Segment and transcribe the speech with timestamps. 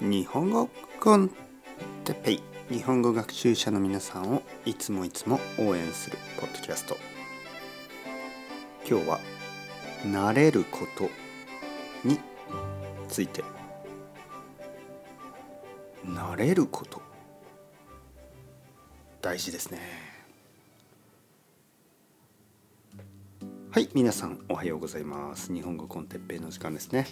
[0.00, 0.68] 日本語
[1.00, 1.28] コン
[2.04, 2.42] テペイ。
[2.70, 6.96] 日本語学習者の皆さんをいつもいつも応援するポッドキャスト。
[8.88, 9.18] 今日は
[10.06, 11.10] 「慣れること」
[12.08, 12.20] に
[13.08, 13.42] ついて。
[16.04, 17.02] 慣れること。
[19.20, 19.80] 大事ですね。
[23.72, 25.52] はい皆さんおはようございます。
[25.52, 27.08] 日本語コンテッペイの時間ですね。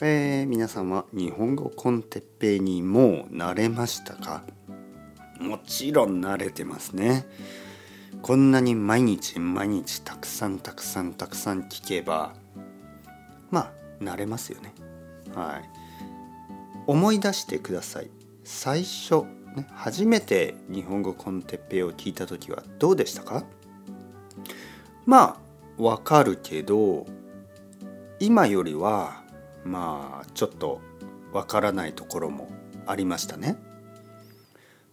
[0.00, 4.42] えー、皆さんは日本語コンテッペイにもう慣れましたか？
[5.40, 7.24] もちろん慣れてますね。
[8.20, 12.34] こんなに毎日毎日たくさんたくさんたくさん聞けば
[13.50, 14.74] まあ慣れますよね。
[15.32, 15.70] はい。
[16.88, 18.10] 思い出してください。
[18.42, 19.22] 最初、
[19.56, 23.44] ね、初めて日本語コンテッペイを聞いた時はどうでしたか？
[25.06, 25.38] ま
[25.78, 27.06] あわかるけど
[28.18, 29.22] 今よりは
[29.64, 30.80] まあちょっと
[31.32, 32.48] わからないところも
[32.86, 33.56] ありましたね。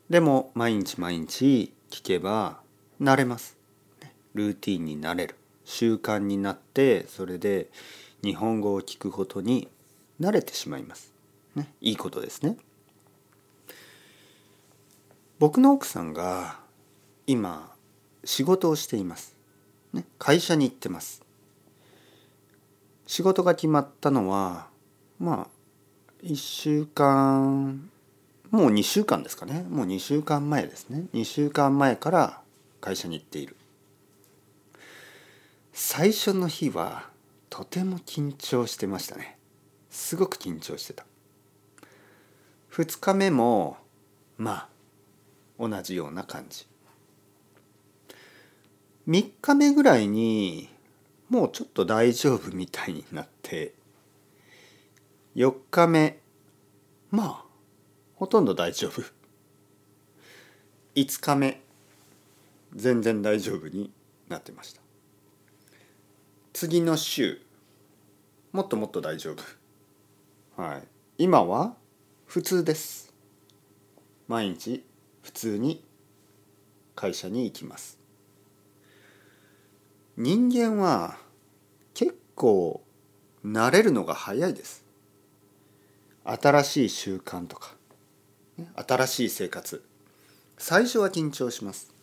[0.10, 2.60] でも毎日毎日聞けば
[3.02, 3.58] 慣れます。
[4.34, 7.70] ルーティンになれる習慣になってそれで
[8.24, 9.68] 日本語を聞くことに
[10.20, 11.14] 慣れてしまいます。
[11.56, 12.58] ね、いいことですね。
[15.40, 16.60] 僕の奥さんが
[17.26, 17.74] 今
[18.24, 19.36] 仕事をしています。
[19.92, 21.24] ね、会社に行ってます。
[23.12, 24.70] 仕事が決まったのは
[25.20, 25.48] まあ
[26.24, 27.90] 1週間
[28.52, 29.66] もう2週間ですかね。
[29.70, 31.08] もう2週間前ですね。
[31.14, 32.42] 2週間前から
[32.80, 33.58] 会社に行っている。
[35.74, 37.10] 最初の日は
[37.50, 39.38] とても緊張してましたね。
[39.90, 41.06] すごく緊張してた。
[42.72, 43.76] 2日目も
[44.38, 44.70] ま
[45.60, 46.66] あ同じような感じ。
[49.06, 50.70] 3日目ぐらいに
[51.32, 53.74] もうちょっと大丈夫みたいになって
[55.38, 56.20] 4日目
[57.10, 57.46] まあ
[58.16, 59.02] ほとんど大丈夫。
[60.94, 61.62] 5日目
[62.76, 63.92] 全然大丈夫に
[64.28, 64.82] なってました。
[66.52, 67.42] 次の週
[68.52, 70.62] もっともっと大丈夫。
[70.62, 70.84] はい。
[71.18, 71.76] 今は
[72.26, 73.14] 普通です。
[74.28, 74.86] 毎日
[75.22, 75.82] 普通に
[76.94, 78.01] 会社に行きます。
[80.18, 81.18] 人間は
[81.94, 82.84] 結構
[83.46, 84.84] 慣れるのが早いです。
[86.26, 87.76] 新しい習慣とか
[88.76, 89.84] 新しい生活。
[90.58, 91.94] 最初は緊張します。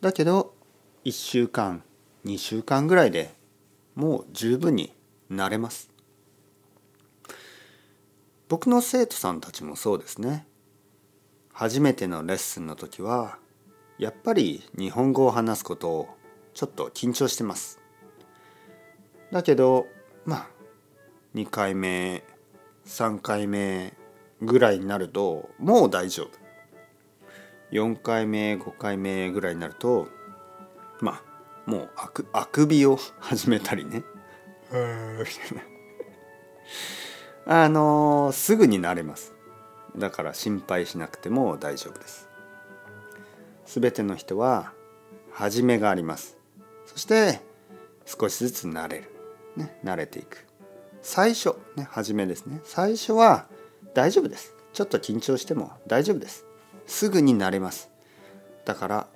[0.00, 0.54] だけど
[1.04, 1.82] 1週間
[2.26, 3.34] 2週間ぐらいで
[3.94, 4.92] もう十分に
[5.30, 5.90] 慣れます。
[8.48, 10.46] 僕の生徒さんたちもそうですね。
[11.52, 13.38] 初めてのレッスンの時は
[13.98, 16.08] やっぱり日本語を話すことを
[16.54, 17.80] ちょっと緊張してます。
[19.30, 19.86] だけど
[20.24, 20.48] まあ
[21.34, 22.24] 2回目
[22.86, 23.92] 3回目
[24.40, 26.30] ぐらいになるともう大丈夫。
[27.72, 30.08] 4回目5回目ぐらいになると
[31.00, 31.20] ま
[31.66, 34.04] あもうあくあくびを始めたりね。
[37.46, 39.34] あのー、すぐになれます。
[39.96, 42.28] だから心配しなくても大丈夫です。
[43.66, 44.72] 全ての人は
[45.32, 46.38] 始めがあります
[46.94, 47.40] そして
[48.06, 49.10] 少しずつ慣れる、
[49.56, 50.46] ね、慣れていく。
[51.02, 52.60] 最初ね初めですね。
[52.64, 53.46] 最初は
[53.94, 54.54] 大丈夫です。
[54.72, 56.44] ちょっと緊張しても大丈夫です。
[56.86, 57.90] すぐに慣れます。
[58.64, 59.06] だから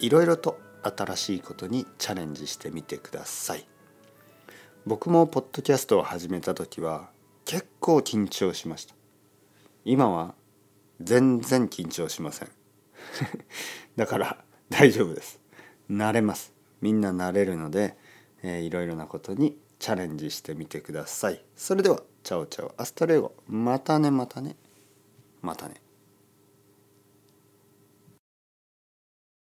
[0.00, 3.66] いろいろと新しいことにチャレンジしてみてください。
[4.86, 7.08] 僕もポッドキャストを始めた時は
[7.46, 8.94] 結構緊張しました。
[9.86, 10.34] 今は
[11.00, 12.48] 全然緊張しません。
[13.96, 15.40] だから大丈夫です。
[15.90, 16.52] 慣れます。
[16.84, 17.96] みんな慣れるので、
[18.42, 21.42] えー、いろいろなことにチャレンジしてみてください。
[21.56, 23.32] それでは、チャオチャオ、 hasta luego。
[23.48, 24.54] またね、またね、
[25.40, 25.76] またね。